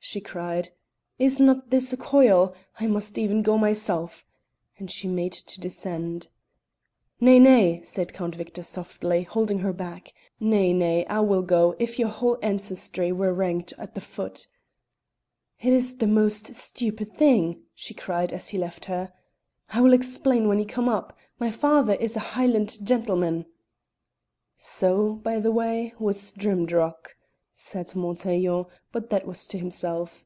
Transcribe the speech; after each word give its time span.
she 0.00 0.20
cried. 0.22 0.70
"Is 1.18 1.38
not 1.38 1.68
this 1.68 1.92
a 1.92 1.96
coil? 1.96 2.54
I 2.80 2.86
must 2.86 3.18
even 3.18 3.42
go 3.42 3.58
myself," 3.58 4.24
and 4.78 4.90
she 4.90 5.06
made 5.06 5.32
to 5.32 5.60
descend. 5.60 6.28
"Nay, 7.20 7.38
nay," 7.38 7.82
said 7.82 8.14
Count 8.14 8.34
Victor 8.34 8.62
softly, 8.62 9.24
holding 9.24 9.58
her 9.58 9.72
back. 9.72 10.14
"Nay, 10.40 10.72
nay; 10.72 11.04
I 11.06 11.20
will 11.20 11.42
go 11.42 11.74
if 11.78 11.98
your 11.98 12.08
whole 12.08 12.38
ancestry 12.42 13.12
were 13.12 13.34
ranked 13.34 13.74
at 13.76 13.94
the 13.94 14.00
foot." 14.00 14.46
"It 15.60 15.74
is 15.74 15.96
the 15.96 16.06
most 16.06 16.54
stupid 16.54 17.10
thing," 17.10 17.64
she 17.74 17.92
cried, 17.92 18.32
as 18.32 18.48
he 18.48 18.56
left 18.56 18.86
her; 18.86 19.12
"I 19.70 19.82
will 19.82 19.92
explain 19.92 20.48
when 20.48 20.60
you 20.60 20.64
come 20.66 20.88
up. 20.88 21.18
My 21.38 21.50
father 21.50 21.94
is 21.94 22.16
a 22.16 22.20
Highland 22.32 22.78
gentleman." 22.86 23.44
"So, 24.56 25.16
by 25.16 25.38
the 25.38 25.52
way, 25.52 25.92
was 25.98 26.32
Drimdarroch," 26.32 27.16
said 27.60 27.92
Montaiglon, 27.96 28.66
but 28.92 29.10
that 29.10 29.26
was 29.26 29.44
to 29.48 29.58
himself. 29.58 30.24